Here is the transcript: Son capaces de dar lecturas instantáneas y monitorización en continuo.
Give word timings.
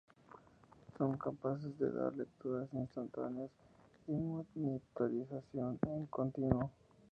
Son 0.97 1.15
capaces 1.15 1.77
de 1.77 1.91
dar 1.91 2.15
lecturas 2.15 2.67
instantáneas 2.73 3.51
y 4.07 4.13
monitorización 4.13 5.77
en 5.87 6.07
continuo. 6.07 6.71